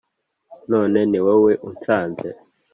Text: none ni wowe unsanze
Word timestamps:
none 0.71 0.99
ni 1.09 1.19
wowe 1.25 1.51
unsanze 1.67 2.27